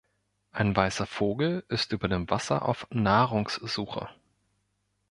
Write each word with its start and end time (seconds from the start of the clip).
Ein 0.51 0.75
weißer 0.75 1.05
Vogel 1.05 1.63
ist 1.69 1.91
über 1.91 2.07
dem 2.07 2.27
Wasser 2.31 2.67
auf 2.67 2.87
Nahrungssuche 2.89 4.09